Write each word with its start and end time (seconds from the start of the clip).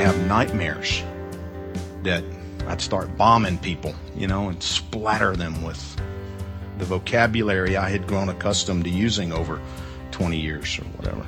Have 0.00 0.26
nightmares 0.26 1.02
that 2.02 2.24
I'd 2.66 2.80
start 2.80 3.16
bombing 3.16 3.58
people, 3.58 3.94
you 4.14 4.26
know, 4.26 4.48
and 4.48 4.62
splatter 4.62 5.36
them 5.36 5.62
with 5.62 6.00
the 6.78 6.84
vocabulary 6.84 7.76
I 7.76 7.90
had 7.90 8.06
grown 8.06 8.28
accustomed 8.28 8.84
to 8.84 8.90
using 8.90 9.32
over 9.32 9.60
20 10.12 10.38
years 10.38 10.78
or 10.78 10.84
whatever. 10.96 11.26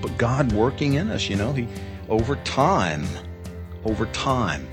But 0.00 0.16
God 0.18 0.52
working 0.52 0.94
in 0.94 1.10
us, 1.10 1.28
you 1.28 1.36
know, 1.36 1.52
he 1.52 1.68
over 2.08 2.36
time, 2.36 3.04
over 3.84 4.06
time, 4.06 4.68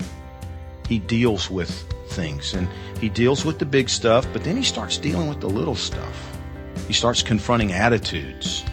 he 0.88 0.98
deals 0.98 1.50
with 1.50 1.70
things 2.08 2.54
and 2.54 2.68
he 3.00 3.08
deals 3.08 3.44
with 3.44 3.58
the 3.58 3.66
big 3.66 3.88
stuff, 3.88 4.26
but 4.32 4.44
then 4.44 4.56
he 4.56 4.62
starts 4.62 4.98
dealing 4.98 5.28
with 5.28 5.40
the 5.40 5.48
little 5.48 5.74
stuff. 5.74 6.38
He 6.86 6.92
starts 6.92 7.22
confronting 7.22 7.72
attitudes. 7.72 8.64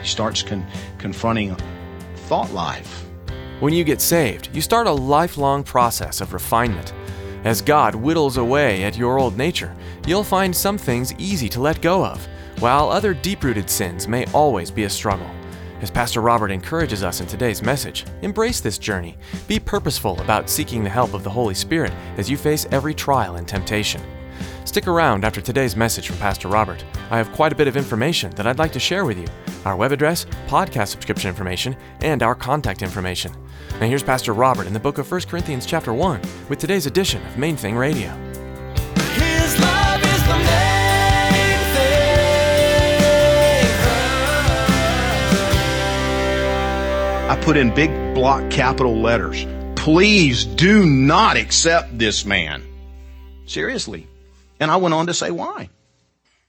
He 0.00 0.06
starts 0.06 0.42
con- 0.42 0.66
confronting 0.98 1.56
thought 2.26 2.52
life. 2.52 3.03
When 3.60 3.72
you 3.72 3.84
get 3.84 4.00
saved, 4.00 4.48
you 4.52 4.60
start 4.60 4.88
a 4.88 4.92
lifelong 4.92 5.62
process 5.62 6.20
of 6.20 6.32
refinement. 6.32 6.92
As 7.44 7.62
God 7.62 7.94
whittles 7.94 8.36
away 8.36 8.82
at 8.82 8.96
your 8.96 9.16
old 9.16 9.38
nature, 9.38 9.72
you'll 10.08 10.24
find 10.24 10.54
some 10.54 10.76
things 10.76 11.14
easy 11.18 11.48
to 11.50 11.60
let 11.60 11.80
go 11.80 12.04
of, 12.04 12.26
while 12.58 12.90
other 12.90 13.14
deep 13.14 13.44
rooted 13.44 13.70
sins 13.70 14.08
may 14.08 14.26
always 14.32 14.72
be 14.72 14.84
a 14.84 14.90
struggle. 14.90 15.30
As 15.82 15.90
Pastor 15.90 16.20
Robert 16.20 16.50
encourages 16.50 17.04
us 17.04 17.20
in 17.20 17.28
today's 17.28 17.62
message, 17.62 18.04
embrace 18.22 18.60
this 18.60 18.76
journey. 18.76 19.16
Be 19.46 19.60
purposeful 19.60 20.20
about 20.20 20.50
seeking 20.50 20.82
the 20.82 20.90
help 20.90 21.14
of 21.14 21.22
the 21.22 21.30
Holy 21.30 21.54
Spirit 21.54 21.92
as 22.16 22.28
you 22.28 22.36
face 22.36 22.66
every 22.72 22.92
trial 22.92 23.36
and 23.36 23.46
temptation. 23.46 24.02
Stick 24.64 24.88
around 24.88 25.24
after 25.24 25.40
today's 25.40 25.76
message 25.76 26.08
from 26.08 26.16
Pastor 26.16 26.48
Robert. 26.48 26.84
I 27.08 27.18
have 27.18 27.30
quite 27.32 27.52
a 27.52 27.56
bit 27.56 27.68
of 27.68 27.76
information 27.76 28.32
that 28.32 28.48
I'd 28.48 28.58
like 28.58 28.72
to 28.72 28.80
share 28.80 29.04
with 29.04 29.18
you 29.18 29.28
our 29.64 29.76
web 29.76 29.92
address, 29.92 30.26
podcast 30.46 30.88
subscription 30.88 31.28
information, 31.28 31.76
and 32.00 32.22
our 32.22 32.34
contact 32.34 32.82
information. 32.82 33.32
Now 33.80 33.86
here's 33.86 34.02
Pastor 34.02 34.32
Robert 34.32 34.66
in 34.66 34.72
the 34.72 34.80
book 34.80 34.98
of 34.98 35.10
1 35.10 35.22
Corinthians 35.22 35.66
chapter 35.66 35.92
1 35.92 36.20
with 36.48 36.58
today's 36.58 36.86
edition 36.86 37.24
of 37.26 37.38
Main 37.38 37.56
Thing 37.56 37.76
Radio. 37.76 38.10
His 39.14 39.58
love 39.60 40.02
is 40.02 40.22
the 40.26 40.38
main. 40.38 40.64
I 47.26 47.40
put 47.42 47.56
in 47.56 47.74
big 47.74 47.90
block 48.14 48.50
capital 48.50 49.00
letters. 49.00 49.46
Please 49.76 50.44
do 50.44 50.84
not 50.86 51.36
accept 51.36 51.98
this 51.98 52.24
man. 52.24 52.62
Seriously. 53.46 54.06
And 54.60 54.70
I 54.70 54.76
went 54.76 54.94
on 54.94 55.06
to 55.06 55.14
say 55.14 55.30
why. 55.30 55.70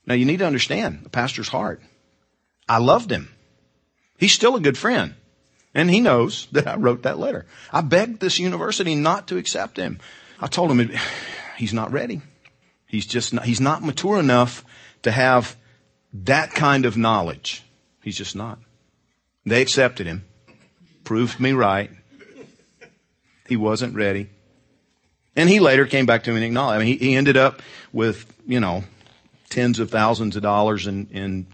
Now 0.06 0.14
you 0.16 0.26
need 0.26 0.40
to 0.40 0.46
understand 0.46 1.04
the 1.04 1.10
pastor's 1.10 1.48
heart. 1.48 1.82
I 2.68 2.80
loved 2.80 3.12
him. 3.12 3.30
He's 4.18 4.34
still 4.34 4.56
a 4.56 4.62
good 4.62 4.78
friend. 4.78 5.16
And 5.74 5.90
he 5.90 6.00
knows 6.00 6.48
that 6.54 6.68
I 6.68 6.76
wrote 6.76 7.04
that 7.04 7.20
letter. 7.20 7.46
I 7.72 7.82
begged 7.82 8.20
this 8.20 8.40
university 8.40 8.96
not 8.96 9.28
to 9.28 9.38
accept 9.38 9.78
him. 9.78 10.00
I 10.40 10.48
told 10.48 10.72
him 10.72 10.92
he's 11.58 11.74
not 11.74 11.92
ready. 11.92 12.22
He's 12.88 13.06
just 13.06 13.34
not, 13.34 13.46
he's 13.46 13.62
not 13.62 13.84
mature 13.84 14.20
enough 14.20 14.64
to 15.04 15.12
have 15.12 15.56
that 16.14 16.52
kind 16.52 16.86
of 16.86 16.98
knowledge. 16.98 17.64
He's 18.02 18.18
just 18.18 18.36
not. 18.36 18.60
They 19.46 19.62
accepted 19.62 20.08
him. 20.08 20.24
Proved 21.04 21.40
me 21.40 21.52
right. 21.52 21.92
He 23.48 23.58
wasn't 23.58 23.96
ready. 23.96 24.30
And 25.36 25.50
he 25.50 25.60
later 25.60 25.86
came 25.86 26.06
back 26.06 26.24
to 26.24 26.32
me 26.32 26.38
and 26.38 26.46
acknowledged. 26.46 26.76
I 26.76 26.86
mean, 26.86 26.98
he, 26.98 27.10
he 27.10 27.16
ended 27.16 27.38
up 27.38 27.62
with, 27.92 28.32
you 28.48 28.60
know, 28.60 28.84
tens 29.50 29.80
of 29.80 29.92
thousands 29.92 30.36
of 30.36 30.42
dollars 30.42 30.88
in, 30.88 31.08
in 31.12 31.48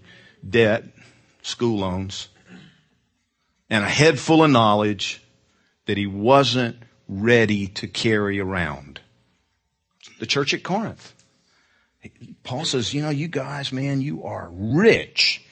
debt, 0.48 0.84
school 1.41 1.79
loans, 1.79 2.28
and 3.69 3.84
a 3.84 3.90
head 3.90 4.19
full 4.19 4.44
of 4.44 4.52
knowledge 4.52 5.24
that 5.85 5.97
he 5.97 6.07
wasn't 6.07 6.78
ready 7.07 7.68
to 7.68 7.88
carry 7.88 8.40
around. 8.40 9.00
The 10.19 10.25
church 10.25 10.53
at 10.53 10.63
Corinth. 10.63 11.13
Paul 12.44 12.66
says, 12.66 12.94
you 12.94 13.02
know, 13.02 13.09
you 13.09 13.28
guys, 13.28 13.72
man, 13.72 14.02
you 14.02 14.24
are 14.24 14.50
rich 14.52 15.46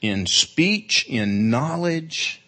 in 0.00 0.26
speech, 0.26 1.06
in 1.08 1.50
knowledge, 1.50 2.42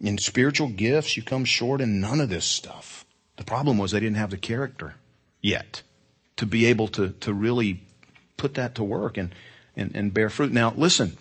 in 0.00 0.18
spiritual 0.18 0.68
gifts. 0.68 1.16
You 1.16 1.22
come 1.22 1.44
short 1.44 1.80
in 1.80 2.00
none 2.00 2.20
of 2.20 2.28
this 2.28 2.44
stuff. 2.44 3.04
The 3.36 3.44
problem 3.44 3.78
was 3.78 3.92
they 3.92 4.00
didn't 4.00 4.16
have 4.16 4.30
the 4.30 4.38
character 4.38 4.94
yet 5.40 5.82
to 6.36 6.46
be 6.46 6.66
able 6.66 6.88
to, 6.88 7.10
to 7.10 7.32
really 7.32 7.82
put 8.36 8.54
that 8.54 8.76
to 8.76 8.84
work 8.84 9.16
and, 9.16 9.34
and, 9.76 9.94
and 9.94 10.14
bear 10.14 10.30
fruit. 10.30 10.52
Now, 10.52 10.72
listen, 10.76 11.18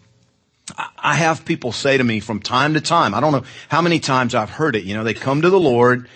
I- 1.12 1.16
have 1.16 1.46
people 1.46 1.72
say 1.72 1.98
to 1.98 2.04
me 2.04 2.20
from 2.20 2.40
time 2.40 2.74
to 2.76 2.82
time, 2.82 3.14
I 3.14 3.20
don't 3.20 3.32
know 3.32 3.44
how 3.70 3.82
many 3.82 4.00
times 4.00 4.36
I've 4.36 4.50
heard 4.50 4.76
it, 4.76 4.84
you 4.84 4.96
know, 4.96 5.04
they 5.04 5.14
come 5.14 5.42
to 5.42 5.50
the 5.50 5.60
Lord 5.60 6.10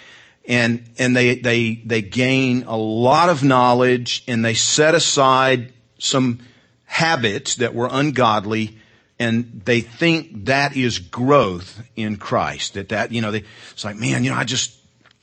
and, 0.48 0.84
and 0.98 1.16
they, 1.16 1.36
they, 1.36 1.76
they 1.86 2.02
gain 2.02 2.64
a 2.64 2.78
lot 2.78 3.30
of 3.30 3.44
knowledge 3.44 4.24
and 4.28 4.44
they 4.44 4.54
set 4.54 4.96
aside 4.96 5.74
some 5.98 6.40
habits 6.86 7.56
that 7.56 7.74
were 7.74 7.90
ungodly 7.92 8.78
and 9.22 9.62
they 9.66 9.82
think 9.82 10.46
that 10.46 10.76
is 10.76 10.98
growth 10.98 11.80
in 11.96 12.18
Christ. 12.18 12.74
That 12.74 12.90
that, 12.90 13.12
you 13.12 13.22
know, 13.22 13.30
they, 13.32 13.44
it's 13.72 13.86
like, 13.86 13.96
man, 13.96 14.24
you 14.24 14.32
know, 14.32 14.36
I 14.36 14.46
just, 14.46 14.76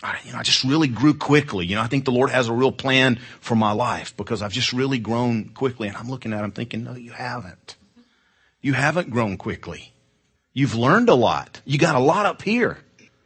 I, 0.04 0.18
you 0.24 0.32
know, 0.32 0.38
I 0.38 0.44
just 0.44 0.62
really 0.62 0.86
grew 0.86 1.14
quickly. 1.14 1.66
You 1.66 1.74
know, 1.74 1.82
I 1.82 1.88
think 1.88 2.04
the 2.04 2.12
Lord 2.12 2.30
has 2.30 2.46
a 2.46 2.52
real 2.52 2.70
plan 2.70 3.18
for 3.40 3.56
my 3.56 3.72
life 3.72 4.16
because 4.16 4.40
I've 4.40 4.52
just 4.52 4.72
really 4.72 5.00
grown 5.00 5.48
quickly. 5.48 5.88
And 5.88 5.96
I'm 5.96 6.08
looking 6.08 6.32
at 6.32 6.44
him 6.44 6.52
thinking, 6.52 6.84
no, 6.84 6.94
you 6.94 7.10
haven't. 7.10 7.74
You 8.60 8.72
haven't 8.72 9.10
grown 9.10 9.36
quickly. 9.36 9.92
You've 10.52 10.74
learned 10.74 11.08
a 11.08 11.14
lot. 11.14 11.60
You 11.64 11.78
got 11.78 11.94
a 11.94 12.00
lot 12.00 12.26
up 12.26 12.42
here. 12.42 12.78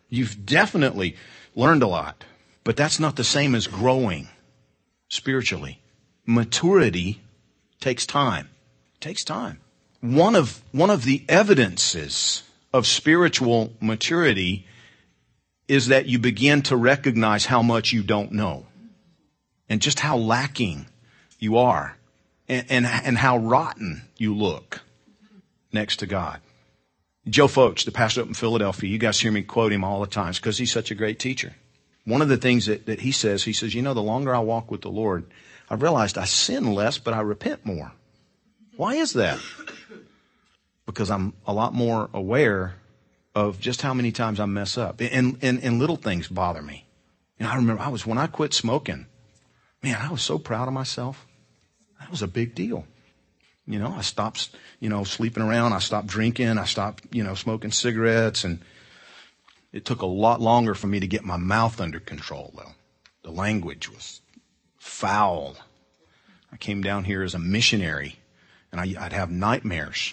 You've 0.09 0.44
definitely 0.44 1.16
learned 1.54 1.82
a 1.82 1.87
lot. 1.87 2.25
But 2.65 2.76
that's 2.76 3.00
not 3.00 3.16
the 3.16 3.25
same 3.25 3.54
as 3.54 3.66
growing 3.66 4.28
spiritually. 5.09 5.81
Maturity 6.26 7.22
takes 7.81 8.06
time. 8.06 8.48
It 8.94 9.00
takes 9.00 9.25
time. 9.25 9.60
One 10.00 10.37
of, 10.37 10.62
one 10.72 10.91
of 10.91 11.04
the 11.04 11.25
evidences 11.28 12.43
of 12.72 12.87
spiritual 12.87 13.72
maturity 13.81 14.66
is 15.69 15.88
that 15.88 16.06
you 16.06 16.19
begin 16.19 16.62
to 16.62 16.76
recognize 16.76 17.47
how 17.47 17.62
much 17.62 17.93
you 17.93 18.03
don't 18.03 18.32
know 18.32 18.66
and 19.69 19.81
just 19.81 20.00
how 20.00 20.16
lacking 20.16 20.87
you 21.38 21.56
are 21.56 21.97
and, 22.49 22.66
and, 22.69 22.87
and 22.87 23.16
how 23.16 23.38
rotten 23.38 24.03
you 24.19 24.34
look 24.34 24.82
next 25.72 25.97
to 25.99 26.06
God. 26.06 26.41
Joe 27.29 27.46
Focht, 27.46 27.85
the 27.85 27.93
pastor 27.93 28.23
up 28.23 28.29
in 28.29 28.35
Philadelphia, 28.35 28.91
you 28.91 28.99
guys 28.99 29.20
hear 29.20 29.31
me 29.31 29.43
quote 29.43 29.73
him 29.73 29.85
all 29.85 30.00
the 30.00 30.06
time 30.08 30.32
because 30.32 30.58
he's 30.58 30.73
such 30.73 30.91
a 30.91 30.96
great 30.96 31.19
teacher. 31.19 31.55
One 32.05 32.20
of 32.20 32.29
the 32.29 32.37
things 32.37 32.67
that, 32.67 32.87
that 32.87 33.00
he 33.00 33.12
says, 33.12 33.44
he 33.44 33.52
says, 33.52 33.75
you 33.75 33.82
know, 33.82 33.94
the 33.94 34.02
longer 34.02 34.35
I 34.35 34.41
walk 34.41 34.70
with 34.70 34.81
the 34.81 34.91
Lord, 34.91 35.31
I've 35.70 35.82
realized 35.82 36.19
I 36.19 36.25
sin 36.25 36.75
less, 36.75 36.99
but 36.99 37.14
I 37.14 37.20
repent 37.20 37.64
more. 37.64 37.93
Why 38.76 38.94
is 38.94 39.12
that? 39.12 39.38
Because 40.85 41.11
I'm 41.11 41.35
a 41.46 41.52
lot 41.52 41.75
more 41.75 42.11
aware 42.12 42.75
of 43.37 43.61
just 43.61 43.82
how 43.82 43.94
many 43.94 44.11
times 44.11 44.41
I 44.41 44.46
mess 44.46 44.76
up. 44.76 45.00
And, 45.00 45.38
and, 45.43 45.62
and 45.62 45.79
little 45.79 45.96
things 45.96 46.26
bother 46.26 46.61
me. 46.61 46.87
You 47.38 47.46
know, 47.46 47.52
I 47.52 47.56
remember 47.56 47.82
I 47.82 47.88
was, 47.88 48.05
when 48.05 48.19
I 48.19 48.26
quit 48.26 48.52
smoking, 48.52 49.06
man, 49.82 49.96
I 50.00 50.11
was 50.11 50.23
so 50.23 50.38
proud 50.38 50.67
of 50.67 50.75
myself. 50.75 51.26
That 52.00 52.11
was 52.11 52.23
a 52.23 52.29
big 52.29 52.56
deal. 52.56 52.85
You 53.72 53.78
know, 53.78 53.94
I 53.96 54.02
stopped, 54.02 54.50
you 54.80 54.90
know, 54.90 55.02
sleeping 55.02 55.42
around. 55.42 55.72
I 55.72 55.78
stopped 55.78 56.06
drinking. 56.06 56.58
I 56.58 56.66
stopped, 56.66 57.04
you 57.10 57.24
know, 57.24 57.34
smoking 57.34 57.70
cigarettes. 57.70 58.44
And 58.44 58.60
it 59.72 59.86
took 59.86 60.02
a 60.02 60.06
lot 60.06 60.42
longer 60.42 60.74
for 60.74 60.88
me 60.88 61.00
to 61.00 61.06
get 61.06 61.24
my 61.24 61.38
mouth 61.38 61.80
under 61.80 61.98
control, 61.98 62.52
though. 62.54 62.72
The 63.22 63.30
language 63.30 63.90
was 63.90 64.20
foul. 64.78 65.56
I 66.52 66.58
came 66.58 66.82
down 66.82 67.04
here 67.04 67.22
as 67.22 67.32
a 67.32 67.38
missionary 67.38 68.16
and 68.70 68.78
I, 68.78 68.94
I'd 69.02 69.14
have 69.14 69.30
nightmares 69.30 70.12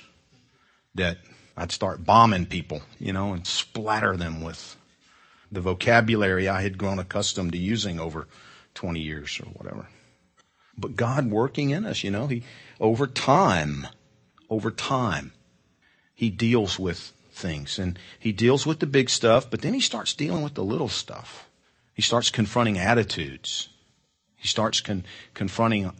that 0.95 1.17
I'd 1.57 1.73
start 1.73 2.05
bombing 2.05 2.45
people, 2.45 2.81
you 2.97 3.11
know, 3.11 3.33
and 3.33 3.45
splatter 3.45 4.15
them 4.15 4.41
with 4.41 4.77
the 5.51 5.59
vocabulary 5.59 6.47
I 6.47 6.61
had 6.61 6.77
grown 6.77 6.97
accustomed 6.97 7.51
to 7.51 7.57
using 7.57 7.99
over 7.99 8.29
20 8.75 9.01
years 9.01 9.37
or 9.43 9.49
whatever. 9.49 9.89
But 10.79 10.95
God 10.95 11.29
working 11.29 11.71
in 11.71 11.85
us, 11.85 12.03
you 12.03 12.11
know, 12.11 12.27
He, 12.27 12.43
over 12.79 13.05
time, 13.05 13.87
over 14.49 14.71
time, 14.71 15.33
He 16.15 16.29
deals 16.29 16.79
with 16.79 17.11
things 17.31 17.77
and 17.79 17.99
He 18.19 18.31
deals 18.31 18.65
with 18.65 18.79
the 18.79 18.87
big 18.87 19.09
stuff, 19.09 19.49
but 19.49 19.61
then 19.61 19.73
He 19.73 19.81
starts 19.81 20.13
dealing 20.13 20.41
with 20.41 20.53
the 20.53 20.63
little 20.63 20.87
stuff. 20.87 21.49
He 21.93 22.01
starts 22.01 22.29
confronting 22.29 22.77
attitudes. 22.77 23.69
He 24.37 24.47
starts 24.47 24.79
con- 24.79 25.05
confronting 25.33 25.91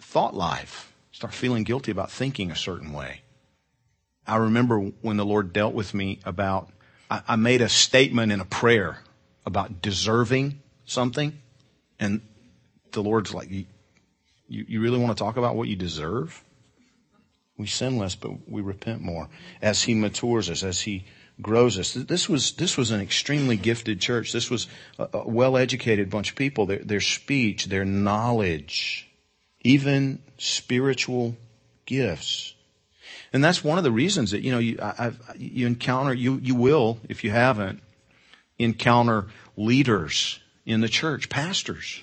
thought 0.00 0.34
life. 0.34 0.94
Start 1.10 1.34
feeling 1.34 1.62
guilty 1.62 1.90
about 1.90 2.10
thinking 2.10 2.50
a 2.50 2.56
certain 2.56 2.92
way. 2.92 3.20
I 4.26 4.36
remember 4.36 4.78
when 5.02 5.18
the 5.18 5.26
Lord 5.26 5.52
dealt 5.52 5.74
with 5.74 5.92
me 5.92 6.20
about, 6.24 6.70
I, 7.10 7.22
I 7.28 7.36
made 7.36 7.60
a 7.60 7.68
statement 7.68 8.32
in 8.32 8.40
a 8.40 8.46
prayer 8.46 9.00
about 9.44 9.82
deserving 9.82 10.60
something. 10.86 11.38
And 12.00 12.22
the 12.92 13.02
Lord's 13.02 13.34
like, 13.34 13.50
you, 14.52 14.64
you, 14.68 14.80
really 14.80 14.98
want 14.98 15.16
to 15.16 15.22
talk 15.22 15.36
about 15.36 15.56
what 15.56 15.68
you 15.68 15.76
deserve? 15.76 16.42
We 17.56 17.66
sin 17.66 17.98
less, 17.98 18.14
but 18.14 18.48
we 18.48 18.60
repent 18.62 19.02
more 19.02 19.28
as 19.60 19.82
He 19.82 19.94
matures 19.94 20.50
us, 20.50 20.62
as 20.62 20.80
He 20.80 21.04
grows 21.40 21.78
us. 21.78 21.94
This 21.94 22.28
was 22.28 22.52
this 22.52 22.76
was 22.76 22.90
an 22.90 23.00
extremely 23.00 23.56
gifted 23.56 24.00
church. 24.00 24.32
This 24.32 24.50
was 24.50 24.66
a, 24.98 25.08
a 25.12 25.28
well-educated 25.28 26.10
bunch 26.10 26.30
of 26.30 26.36
people. 26.36 26.66
Their, 26.66 26.78
their 26.78 27.00
speech, 27.00 27.66
their 27.66 27.84
knowledge, 27.84 29.08
even 29.62 30.22
spiritual 30.38 31.36
gifts 31.86 32.54
and 33.32 33.42
that's 33.42 33.64
one 33.64 33.78
of 33.78 33.84
the 33.84 33.92
reasons 33.92 34.32
that, 34.32 34.42
you 34.42 34.52
know, 34.52 34.58
you, 34.58 34.78
I've, 34.80 35.18
you 35.36 35.66
encounter, 35.66 36.12
you, 36.12 36.38
you 36.42 36.54
will, 36.54 36.98
if 37.08 37.24
you 37.24 37.30
haven't, 37.30 37.82
encounter 38.58 39.28
leaders 39.56 40.38
in 40.66 40.80
the 40.80 40.88
church, 40.88 41.28
pastors, 41.28 42.02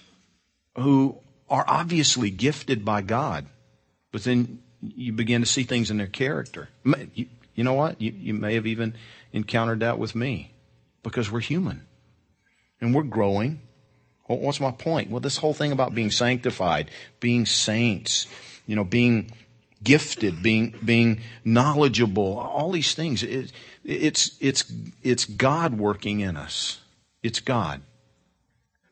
who 0.76 1.18
are 1.50 1.66
obviously 1.68 2.30
gifted 2.30 2.86
by 2.86 3.02
God, 3.02 3.46
but 4.12 4.24
then 4.24 4.60
you 4.82 5.12
begin 5.12 5.42
to 5.42 5.48
see 5.48 5.64
things 5.64 5.92
in 5.92 5.98
their 5.98 6.08
character. 6.08 6.70
You, 7.14 7.28
you 7.56 7.64
know 7.64 7.74
what? 7.74 8.02
You, 8.02 8.14
you 8.18 8.34
may 8.34 8.56
have 8.56 8.68
even 8.68 8.96
encountered 9.34 9.82
that 9.82 10.00
with 10.00 10.16
me 10.16 10.54
because 11.04 11.32
we're 11.32 11.42
human 11.42 11.86
and 12.80 12.94
we're 12.96 13.04
growing. 13.04 13.62
What's 14.28 14.60
my 14.60 14.72
point? 14.72 15.10
Well, 15.10 15.20
this 15.20 15.38
whole 15.38 15.54
thing 15.54 15.72
about 15.72 15.96
being 15.96 16.12
sanctified, 16.12 16.92
being 17.20 17.46
saints, 17.46 18.28
you 18.68 18.76
know, 18.76 18.84
being 18.84 19.32
gifted, 19.84 20.44
being, 20.44 20.76
being 20.86 21.22
knowledgeable, 21.44 22.38
all 22.38 22.72
these 22.72 22.94
things. 22.94 23.24
It, 23.24 23.52
it's, 23.84 24.38
it's, 24.40 24.72
it's 25.02 25.26
God 25.26 25.78
working 25.80 26.20
in 26.20 26.38
us. 26.38 26.80
It's 27.24 27.40
God. 27.40 27.82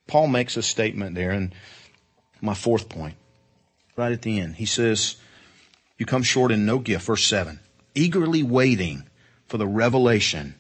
Paul 0.08 0.28
makes 0.28 0.58
a 0.58 0.64
statement 0.64 1.16
there, 1.16 1.32
and 1.32 1.54
my 2.42 2.54
fourth 2.54 2.90
point, 2.90 3.16
right 3.96 4.12
at 4.12 4.22
the 4.22 4.40
end, 4.40 4.56
he 4.56 4.66
says, 4.66 5.18
You 5.98 6.06
come 6.06 6.24
short 6.24 6.52
in 6.52 6.66
no 6.66 6.80
gift, 6.80 7.06
verse 7.06 7.26
7, 7.26 7.60
eagerly 7.96 8.44
waiting 8.44 9.08
for 9.48 9.58
the 9.58 9.68
revelation 9.68 10.56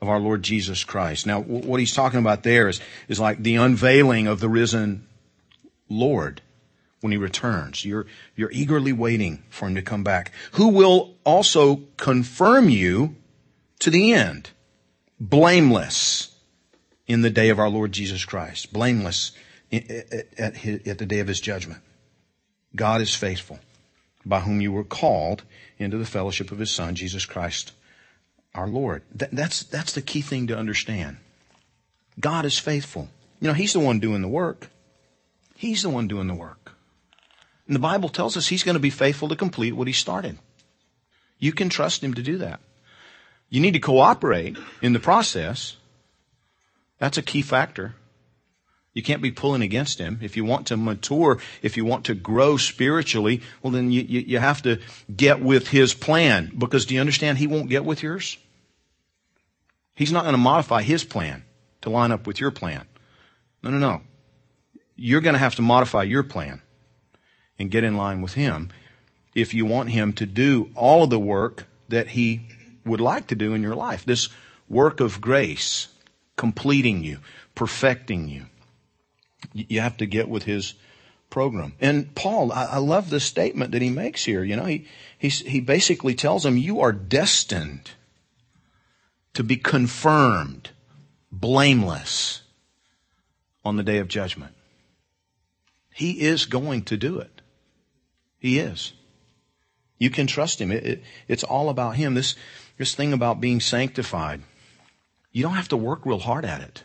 of 0.00 0.08
our 0.08 0.20
Lord 0.20 0.42
Jesus 0.42 0.84
Christ. 0.84 1.26
Now, 1.26 1.40
what 1.40 1.80
he's 1.80 1.94
talking 1.94 2.20
about 2.20 2.42
there 2.42 2.68
is, 2.68 2.80
is 3.08 3.18
like 3.18 3.42
the 3.42 3.56
unveiling 3.56 4.26
of 4.26 4.40
the 4.40 4.48
risen 4.48 5.06
Lord 5.88 6.40
when 7.00 7.12
he 7.12 7.18
returns. 7.18 7.84
You're, 7.84 8.06
you're 8.36 8.50
eagerly 8.52 8.92
waiting 8.92 9.42
for 9.50 9.66
him 9.66 9.74
to 9.74 9.82
come 9.82 10.04
back, 10.04 10.32
who 10.52 10.68
will 10.68 11.14
also 11.24 11.82
confirm 11.96 12.68
you 12.68 13.16
to 13.80 13.90
the 13.90 14.12
end, 14.12 14.50
blameless 15.20 16.34
in 17.06 17.22
the 17.22 17.30
day 17.30 17.48
of 17.48 17.58
our 17.58 17.68
Lord 17.68 17.92
Jesus 17.92 18.24
Christ, 18.24 18.72
blameless 18.72 19.32
at, 19.72 20.86
at 20.86 20.98
the 20.98 21.06
day 21.06 21.20
of 21.20 21.28
his 21.28 21.40
judgment. 21.40 21.80
God 22.74 23.00
is 23.00 23.14
faithful, 23.14 23.58
by 24.24 24.40
whom 24.40 24.60
you 24.60 24.72
were 24.72 24.84
called 24.84 25.42
into 25.78 25.98
the 25.98 26.06
fellowship 26.06 26.52
of 26.52 26.58
his 26.58 26.70
Son, 26.70 26.94
Jesus 26.94 27.24
Christ, 27.24 27.72
our 28.54 28.66
Lord. 28.66 29.02
That, 29.14 29.30
that's, 29.32 29.62
that's 29.64 29.92
the 29.92 30.02
key 30.02 30.20
thing 30.20 30.48
to 30.48 30.58
understand. 30.58 31.18
God 32.20 32.44
is 32.44 32.58
faithful. 32.58 33.08
You 33.40 33.48
know, 33.48 33.54
he's 33.54 33.72
the 33.72 33.80
one 33.80 34.00
doing 34.00 34.22
the 34.22 34.28
work. 34.28 34.68
He's 35.54 35.82
the 35.82 35.90
one 35.90 36.08
doing 36.08 36.26
the 36.26 36.34
work. 36.34 36.72
And 37.66 37.74
the 37.74 37.80
Bible 37.80 38.08
tells 38.08 38.36
us 38.36 38.48
he's 38.48 38.64
going 38.64 38.74
to 38.74 38.80
be 38.80 38.90
faithful 38.90 39.28
to 39.28 39.36
complete 39.36 39.72
what 39.72 39.86
he 39.86 39.92
started. 39.92 40.38
You 41.38 41.52
can 41.52 41.68
trust 41.68 42.02
him 42.02 42.14
to 42.14 42.22
do 42.22 42.38
that. 42.38 42.60
You 43.50 43.60
need 43.60 43.72
to 43.72 43.78
cooperate 43.78 44.56
in 44.82 44.92
the 44.92 45.00
process. 45.00 45.76
That's 46.98 47.18
a 47.18 47.22
key 47.22 47.42
factor. 47.42 47.94
You 48.98 49.02
can't 49.04 49.22
be 49.22 49.30
pulling 49.30 49.62
against 49.62 50.00
him. 50.00 50.18
If 50.22 50.36
you 50.36 50.44
want 50.44 50.66
to 50.66 50.76
mature, 50.76 51.38
if 51.62 51.76
you 51.76 51.84
want 51.84 52.06
to 52.06 52.16
grow 52.16 52.56
spiritually, 52.56 53.42
well, 53.62 53.72
then 53.72 53.92
you, 53.92 54.02
you, 54.02 54.20
you, 54.26 54.38
have 54.38 54.60
to 54.62 54.80
get 55.14 55.40
with 55.40 55.68
his 55.68 55.94
plan. 55.94 56.50
Because 56.58 56.84
do 56.84 56.96
you 56.96 57.00
understand 57.00 57.38
he 57.38 57.46
won't 57.46 57.68
get 57.68 57.84
with 57.84 58.02
yours? 58.02 58.38
He's 59.94 60.10
not 60.10 60.24
going 60.24 60.32
to 60.32 60.38
modify 60.38 60.82
his 60.82 61.04
plan 61.04 61.44
to 61.82 61.90
line 61.90 62.10
up 62.10 62.26
with 62.26 62.40
your 62.40 62.50
plan. 62.50 62.86
No, 63.62 63.70
no, 63.70 63.78
no. 63.78 64.00
You're 64.96 65.20
going 65.20 65.34
to 65.34 65.38
have 65.38 65.54
to 65.54 65.62
modify 65.62 66.02
your 66.02 66.24
plan 66.24 66.60
and 67.56 67.70
get 67.70 67.84
in 67.84 67.96
line 67.96 68.20
with 68.20 68.34
Him 68.34 68.72
if 69.32 69.54
you 69.54 69.64
want 69.64 69.90
Him 69.90 70.12
to 70.14 70.26
do 70.26 70.72
all 70.74 71.04
of 71.04 71.10
the 71.10 71.20
work 71.20 71.66
that 71.88 72.08
He 72.08 72.48
would 72.84 73.00
like 73.00 73.28
to 73.28 73.36
do 73.36 73.54
in 73.54 73.62
your 73.62 73.76
life. 73.76 74.04
This 74.04 74.28
work 74.68 74.98
of 74.98 75.20
grace, 75.20 75.86
completing 76.36 77.04
you, 77.04 77.20
perfecting 77.54 78.28
you. 78.28 78.46
You 79.52 79.80
have 79.80 79.96
to 79.98 80.06
get 80.06 80.28
with 80.28 80.44
His 80.44 80.74
program. 81.30 81.74
And 81.80 82.14
Paul, 82.14 82.52
I, 82.52 82.64
I 82.64 82.78
love 82.78 83.10
the 83.10 83.20
statement 83.20 83.72
that 83.72 83.82
he 83.82 83.90
makes 83.90 84.24
here. 84.24 84.42
You 84.42 84.56
know, 84.56 84.64
he, 84.64 84.86
he, 85.18 85.28
he 85.28 85.60
basically 85.60 86.14
tells 86.14 86.42
them, 86.42 86.56
you 86.56 86.80
are 86.80 86.92
destined 86.92 87.90
to 89.34 89.42
be 89.44 89.56
confirmed 89.56 90.70
blameless 91.30 92.42
on 93.64 93.76
the 93.76 93.82
day 93.82 93.98
of 93.98 94.08
judgment. 94.08 94.54
He 95.92 96.20
is 96.20 96.46
going 96.46 96.84
to 96.84 96.96
do 96.96 97.18
it. 97.18 97.42
He 98.38 98.58
is. 98.58 98.92
You 99.98 100.10
can 100.10 100.26
trust 100.26 100.60
Him. 100.60 100.70
It, 100.70 100.86
it, 100.86 101.02
it's 101.26 101.44
all 101.44 101.68
about 101.68 101.96
Him. 101.96 102.14
This, 102.14 102.36
this 102.78 102.94
thing 102.94 103.12
about 103.12 103.40
being 103.40 103.60
sanctified, 103.60 104.42
you 105.32 105.42
don't 105.42 105.54
have 105.54 105.68
to 105.68 105.76
work 105.76 106.06
real 106.06 106.20
hard 106.20 106.44
at 106.44 106.60
it. 106.60 106.84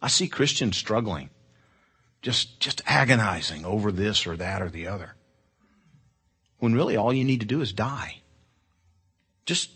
I 0.00 0.08
see 0.08 0.26
Christians 0.26 0.76
struggling, 0.76 1.28
just, 2.22 2.60
just 2.60 2.82
agonizing 2.86 3.64
over 3.64 3.92
this 3.92 4.26
or 4.26 4.36
that 4.36 4.62
or 4.62 4.68
the 4.68 4.86
other. 4.86 5.14
When 6.58 6.74
really 6.74 6.96
all 6.96 7.12
you 7.12 7.24
need 7.24 7.40
to 7.40 7.46
do 7.46 7.60
is 7.60 7.72
die. 7.72 8.20
Just, 9.46 9.70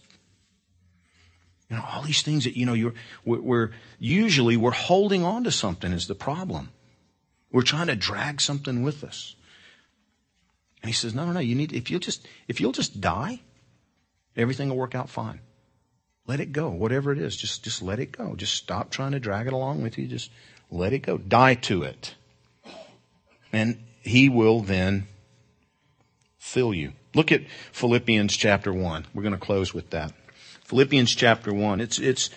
you 1.70 1.76
know, 1.76 1.84
all 1.90 2.02
these 2.02 2.22
things 2.22 2.44
that, 2.44 2.56
you 2.56 2.66
know, 2.66 2.74
you're, 2.74 2.94
we're, 3.24 3.40
we're 3.40 3.70
usually 3.98 4.56
we're 4.56 4.72
holding 4.72 5.22
on 5.22 5.44
to 5.44 5.50
something 5.50 5.92
is 5.92 6.08
the 6.08 6.14
problem. 6.14 6.70
We're 7.50 7.62
trying 7.62 7.86
to 7.86 7.96
drag 7.96 8.40
something 8.40 8.82
with 8.82 9.04
us. 9.04 9.36
And 10.82 10.88
he 10.88 10.94
says, 10.94 11.14
no, 11.14 11.24
no, 11.24 11.32
no, 11.32 11.40
you 11.40 11.54
need, 11.54 11.72
if 11.72 11.90
you'll 11.90 12.00
just, 12.00 12.26
if 12.48 12.60
you'll 12.60 12.72
just 12.72 13.00
die, 13.00 13.40
everything 14.36 14.68
will 14.68 14.76
work 14.76 14.96
out 14.96 15.08
fine. 15.08 15.40
Let 16.26 16.40
it 16.40 16.52
go. 16.52 16.70
Whatever 16.70 17.12
it 17.12 17.18
is, 17.18 17.36
just, 17.36 17.62
just 17.62 17.82
let 17.82 18.00
it 18.00 18.12
go. 18.12 18.34
Just 18.34 18.54
stop 18.54 18.90
trying 18.90 19.12
to 19.12 19.20
drag 19.20 19.46
it 19.46 19.52
along 19.52 19.82
with 19.82 19.96
you. 19.98 20.06
Just 20.06 20.30
let 20.70 20.92
it 20.92 21.00
go. 21.00 21.18
Die 21.18 21.54
to 21.54 21.82
it. 21.84 22.14
And 23.52 23.82
he 24.00 24.28
will 24.28 24.60
then 24.60 25.06
fill 26.38 26.74
you. 26.74 26.92
Look 27.14 27.30
at 27.30 27.42
Philippians 27.72 28.36
chapter 28.36 28.72
1. 28.72 29.06
We're 29.14 29.22
going 29.22 29.34
to 29.34 29.38
close 29.38 29.74
with 29.74 29.90
that. 29.90 30.12
Philippians 30.64 31.14
chapter 31.14 31.52
1. 31.52 31.80
It's, 31.80 31.98
it's, 31.98 32.30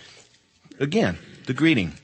again, 0.78 1.18
the 1.46 1.54
greeting. 1.54 1.94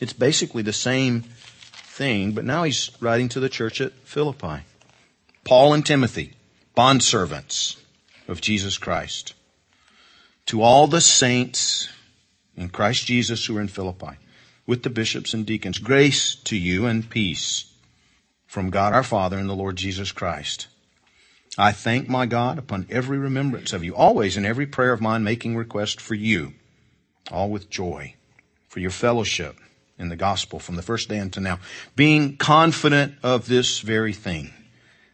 It's 0.00 0.12
basically 0.12 0.62
the 0.62 0.72
same 0.72 1.22
thing, 1.22 2.32
but 2.32 2.44
now 2.44 2.62
he's 2.62 2.90
writing 3.00 3.28
to 3.30 3.40
the 3.40 3.48
church 3.48 3.80
at 3.80 3.92
Philippi. 4.04 4.62
Paul 5.44 5.74
and 5.74 5.84
Timothy, 5.84 6.34
bondservants 6.76 7.76
of 8.26 8.40
Jesus 8.40 8.78
Christ. 8.78 9.34
To 10.46 10.62
all 10.62 10.86
the 10.86 11.00
saints 11.00 11.88
in 12.56 12.70
Christ 12.70 13.06
Jesus 13.06 13.44
who 13.44 13.56
are 13.58 13.60
in 13.60 13.68
Philippi, 13.68 14.16
with 14.66 14.82
the 14.82 14.90
bishops 14.90 15.34
and 15.34 15.44
deacons, 15.44 15.78
grace 15.78 16.34
to 16.44 16.56
you 16.56 16.86
and 16.86 17.08
peace 17.08 17.67
from 18.48 18.70
God 18.70 18.94
our 18.94 19.04
Father 19.04 19.38
and 19.38 19.48
the 19.48 19.54
Lord 19.54 19.76
Jesus 19.76 20.10
Christ. 20.10 20.66
I 21.58 21.70
thank 21.70 22.08
my 22.08 22.24
God 22.24 22.58
upon 22.58 22.86
every 22.90 23.18
remembrance 23.18 23.72
of 23.72 23.84
you, 23.84 23.94
always 23.94 24.36
in 24.36 24.46
every 24.46 24.66
prayer 24.66 24.92
of 24.92 25.00
mine 25.00 25.22
making 25.22 25.54
request 25.54 26.00
for 26.00 26.14
you, 26.14 26.54
all 27.30 27.50
with 27.50 27.68
joy, 27.68 28.14
for 28.68 28.80
your 28.80 28.90
fellowship 28.90 29.56
in 29.98 30.08
the 30.08 30.16
gospel 30.16 30.58
from 30.58 30.76
the 30.76 30.82
first 30.82 31.08
day 31.08 31.18
until 31.18 31.42
now, 31.42 31.58
being 31.94 32.36
confident 32.36 33.14
of 33.22 33.48
this 33.48 33.80
very 33.80 34.14
thing 34.14 34.52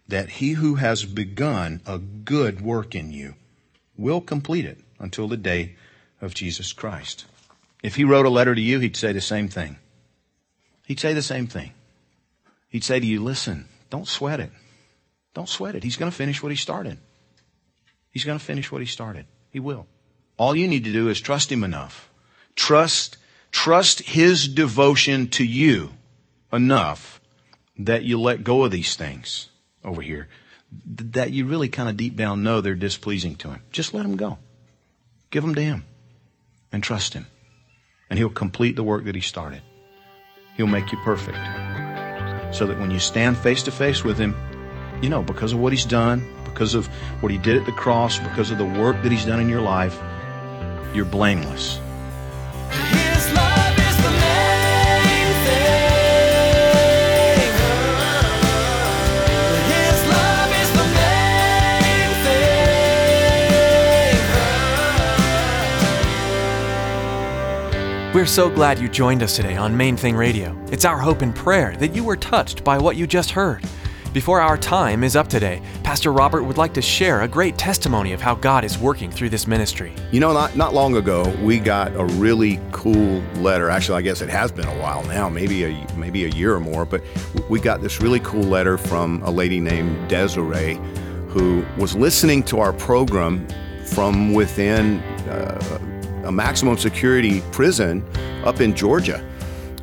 that 0.07 0.29
he 0.29 0.53
who 0.53 0.77
has 0.77 1.05
begun 1.05 1.81
a 1.87 1.99
good 1.99 2.61
work 2.61 2.95
in 2.95 3.11
you 3.11 3.35
will 3.97 4.21
complete 4.21 4.65
it 4.65 4.79
until 5.01 5.27
the 5.27 5.37
day 5.37 5.75
of 6.21 6.35
Jesus 6.35 6.73
Christ. 6.73 7.25
If 7.83 7.97
he 7.97 8.05
wrote 8.05 8.27
a 8.27 8.31
letter 8.31 8.55
to 8.55 8.61
you, 8.61 8.79
he'd 8.79 8.97
say 8.97 9.13
the 9.13 9.21
same 9.21 9.49
thing. 9.49 9.79
He'd 10.87 11.01
say 11.01 11.15
the 11.15 11.23
same 11.23 11.47
thing. 11.47 11.73
He'd 12.75 12.83
say 12.83 12.99
to 12.99 13.07
you, 13.07 13.23
listen, 13.23 13.69
don't 13.89 14.09
sweat 14.09 14.41
it. 14.41 14.51
Don't 15.33 15.49
sweat 15.49 15.77
it. 15.77 15.85
He's 15.85 15.95
going 15.95 16.11
to 16.11 16.17
finish 16.17 16.43
what 16.43 16.51
he 16.51 16.57
started. 16.57 16.99
He's 18.11 18.25
going 18.25 18.37
to 18.37 18.45
finish 18.45 18.73
what 18.73 18.81
he 18.81 18.87
started. 18.89 19.27
He 19.53 19.61
will. 19.61 19.87
All 20.39 20.57
you 20.57 20.67
need 20.67 20.83
to 20.83 20.93
do 20.93 21.09
is 21.09 21.21
trust 21.21 21.53
him 21.53 21.63
enough. 21.63 22.11
Trust, 22.57 23.17
trust 23.53 24.01
his 24.01 24.49
devotion 24.49 25.29
to 25.29 25.45
you 25.45 25.91
enough 26.53 27.21
that 27.79 28.03
you 28.03 28.21
let 28.21 28.43
go 28.43 28.65
of 28.65 28.73
these 28.73 28.97
things 28.97 29.51
over 29.85 30.03
here 30.03 30.27
that 30.85 31.31
you 31.31 31.47
really 31.47 31.69
kind 31.69 31.89
of 31.89 31.97
deep 31.97 32.17
down 32.17 32.43
know 32.43 32.61
they're 32.61 32.75
displeasing 32.75 33.37
to 33.37 33.51
him. 33.51 33.63
Just 33.71 33.95
let 33.95 34.03
them 34.03 34.17
go. 34.17 34.39
Give 35.31 35.45
them 35.45 35.55
to 35.55 35.63
him 35.63 35.85
and 36.73 36.83
trust 36.83 37.15
him. 37.15 37.29
And 38.11 38.19
he'll 38.19 38.31
complete 38.31 38.75
the 38.75 38.83
work 38.83 39.05
that 39.05 39.15
he 39.15 39.21
started. 39.21 39.63
He'll 40.57 40.67
make 40.67 40.91
you 40.91 40.99
perfect. 41.05 41.39
So 42.55 42.67
that 42.67 42.79
when 42.79 42.91
you 42.91 43.01
stand 43.01 43.37
face 43.37 43.65
to 43.65 43.73
face 43.73 44.05
with 44.05 44.17
him, 44.17 44.37
you 45.03 45.09
know, 45.09 45.23
because 45.23 45.53
of 45.53 45.59
what 45.59 45.73
he's 45.73 45.85
done, 45.85 46.25
because 46.45 46.75
of 46.75 46.87
what 47.21 47.33
he 47.33 47.39
did 47.39 47.57
at 47.57 47.67
the 47.67 47.73
cross, 47.73 48.19
because 48.21 48.51
of 48.53 48.59
the 48.59 48.65
work 48.65 49.03
that 49.03 49.11
he's 49.11 49.25
done 49.25 49.41
in 49.41 49.49
your 49.49 49.61
life, 49.61 50.01
you're 50.95 51.05
blameless. 51.05 51.81
We're 68.25 68.29
so 68.29 68.49
glad 68.49 68.79
you 68.79 68.89
joined 68.89 69.23
us 69.23 69.37
today 69.37 69.55
on 69.55 69.77
Main 69.77 69.99
Thing 69.99 70.17
Radio. 70.17 70.59
It's 70.73 70.87
our 70.87 70.97
hope 70.97 71.21
and 71.21 71.37
prayer 71.37 71.77
that 71.77 71.95
you 71.95 72.03
were 72.03 72.17
touched 72.17 72.65
by 72.65 72.79
what 72.79 72.97
you 72.97 73.07
just 73.07 73.31
heard. 73.31 73.63
Before 74.15 74.41
our 74.41 74.57
time 74.57 75.05
is 75.05 75.15
up 75.15 75.29
today, 75.29 75.61
Pastor 75.83 76.11
Robert 76.11 76.43
would 76.43 76.57
like 76.57 76.73
to 76.73 76.81
share 76.81 77.21
a 77.21 77.29
great 77.29 77.59
testimony 77.59 78.15
of 78.15 78.23
how 78.23 78.35
God 78.35 78.65
is 78.65 78.79
working 78.79 79.11
through 79.11 79.29
this 79.29 79.47
ministry. 79.47 79.95
You 80.11 80.21
know, 80.21 80.33
not, 80.33 80.57
not 80.57 80.73
long 80.73 80.97
ago, 80.97 81.37
we 81.43 81.59
got 81.59 81.95
a 81.97 82.07
really 82.15 82.59
cool 82.73 83.23
letter. 83.43 83.69
Actually, 83.69 83.99
I 83.99 84.01
guess 84.01 84.23
it 84.23 84.31
has 84.31 84.51
been 84.51 84.69
a 84.69 84.79
while 84.81 85.05
now, 85.05 85.29
maybe 85.29 85.65
a, 85.65 85.87
maybe 85.95 86.25
a 86.25 86.29
year 86.29 86.55
or 86.55 86.61
more, 86.61 86.87
but 86.87 87.03
we 87.51 87.61
got 87.61 87.83
this 87.83 88.01
really 88.01 88.21
cool 88.21 88.45
letter 88.45 88.79
from 88.79 89.23
a 89.25 89.31
lady 89.31 89.61
named 89.61 90.09
Desiree 90.09 90.81
who 91.29 91.63
was 91.77 91.95
listening 91.95 92.43
to 92.45 92.59
our 92.61 92.73
program 92.73 93.47
from 93.85 94.33
within 94.33 95.01
uh, 95.29 95.79
a 96.25 96.33
maximum 96.33 96.77
security 96.77 97.41
prison 97.53 98.05
up 98.45 98.61
in 98.61 98.75
Georgia. 98.75 99.25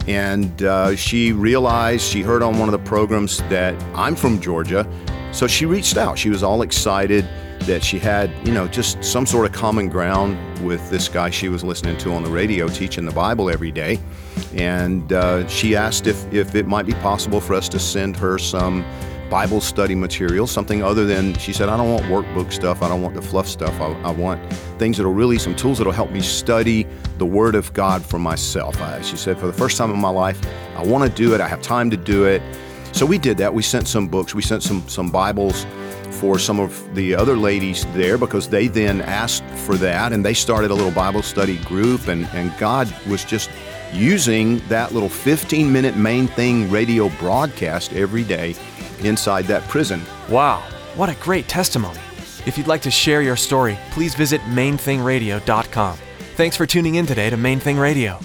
And 0.07 0.63
uh, 0.63 0.95
she 0.95 1.31
realized, 1.31 2.03
she 2.03 2.21
heard 2.21 2.41
on 2.41 2.57
one 2.57 2.67
of 2.67 2.73
the 2.73 2.89
programs 2.89 3.37
that 3.49 3.75
I'm 3.95 4.15
from 4.15 4.41
Georgia. 4.41 4.87
So 5.31 5.47
she 5.47 5.65
reached 5.65 5.97
out. 5.97 6.17
She 6.17 6.29
was 6.29 6.43
all 6.43 6.63
excited 6.63 7.27
that 7.61 7.83
she 7.83 7.99
had, 7.99 8.31
you 8.45 8.53
know, 8.53 8.67
just 8.67 9.03
some 9.03 9.25
sort 9.25 9.45
of 9.45 9.51
common 9.51 9.87
ground 9.87 10.37
with 10.65 10.89
this 10.89 11.07
guy 11.07 11.29
she 11.29 11.47
was 11.47 11.63
listening 11.63 11.97
to 11.99 12.11
on 12.11 12.23
the 12.23 12.29
radio 12.29 12.67
teaching 12.67 13.05
the 13.05 13.11
Bible 13.11 13.49
every 13.49 13.71
day. 13.71 13.99
And 14.55 15.13
uh, 15.13 15.47
she 15.47 15.75
asked 15.75 16.07
if, 16.07 16.31
if 16.33 16.55
it 16.55 16.65
might 16.65 16.87
be 16.87 16.93
possible 16.93 17.39
for 17.39 17.53
us 17.53 17.69
to 17.69 17.79
send 17.79 18.17
her 18.17 18.39
some 18.39 18.83
Bible 19.31 19.61
study 19.61 19.95
material, 19.95 20.45
something 20.45 20.83
other 20.83 21.05
than, 21.05 21.33
she 21.35 21.53
said, 21.53 21.69
I 21.69 21.77
don't 21.77 21.89
want 21.89 22.03
workbook 22.07 22.51
stuff. 22.51 22.83
I 22.83 22.89
don't 22.89 23.01
want 23.01 23.15
the 23.15 23.21
fluff 23.21 23.47
stuff. 23.47 23.79
I, 23.79 23.93
I 24.01 24.11
want 24.11 24.53
things 24.77 24.97
that'll 24.97 25.13
really, 25.13 25.39
some 25.39 25.55
tools 25.55 25.77
that'll 25.77 25.93
help 25.93 26.11
me 26.11 26.19
study 26.19 26.85
the 27.17 27.25
Word 27.25 27.55
of 27.55 27.71
God 27.71 28.03
for 28.05 28.19
myself. 28.19 28.81
I, 28.81 29.01
she 29.01 29.15
said, 29.15 29.39
for 29.39 29.47
the 29.47 29.53
first 29.53 29.77
time 29.77 29.89
in 29.89 29.99
my 30.01 30.09
life, 30.09 30.37
I 30.75 30.83
want 30.83 31.09
to 31.09 31.09
do 31.09 31.33
it. 31.33 31.39
I 31.39 31.47
have 31.47 31.61
time 31.61 31.89
to 31.91 31.97
do 31.97 32.25
it. 32.25 32.41
So 32.91 33.05
we 33.05 33.17
did 33.17 33.37
that. 33.37 33.53
We 33.53 33.63
sent 33.63 33.87
some 33.87 34.09
books. 34.09 34.35
We 34.35 34.41
sent 34.41 34.63
some, 34.63 34.85
some 34.89 35.09
Bibles 35.09 35.65
for 36.11 36.37
some 36.37 36.59
of 36.59 36.93
the 36.93 37.15
other 37.15 37.37
ladies 37.37 37.85
there 37.93 38.17
because 38.17 38.49
they 38.49 38.67
then 38.67 38.99
asked 38.99 39.45
for 39.65 39.75
that 39.75 40.11
and 40.11 40.25
they 40.25 40.33
started 40.33 40.71
a 40.71 40.73
little 40.73 40.91
Bible 40.91 41.21
study 41.21 41.57
group 41.59 42.09
and, 42.09 42.25
and 42.33 42.55
God 42.59 42.93
was 43.07 43.23
just 43.23 43.49
using 43.93 44.59
that 44.67 44.93
little 44.93 45.09
15 45.09 45.71
minute 45.71 45.95
main 45.95 46.27
thing 46.27 46.69
radio 46.69 47.07
broadcast 47.17 47.93
every 47.93 48.23
day 48.23 48.55
inside 49.05 49.45
that 49.45 49.67
prison. 49.67 50.01
Wow, 50.29 50.63
what 50.95 51.09
a 51.09 51.15
great 51.15 51.47
testimony. 51.47 51.99
If 52.45 52.57
you'd 52.57 52.67
like 52.67 52.81
to 52.83 52.91
share 52.91 53.21
your 53.21 53.35
story, 53.35 53.77
please 53.91 54.15
visit 54.15 54.41
mainthingradio.com. 54.41 55.97
Thanks 56.35 56.57
for 56.57 56.65
tuning 56.65 56.95
in 56.95 57.05
today 57.05 57.29
to 57.29 57.37
Main 57.37 57.59
Thing 57.59 57.77
Radio. 57.77 58.19